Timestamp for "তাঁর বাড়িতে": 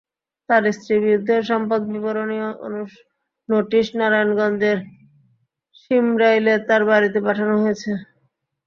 6.67-7.19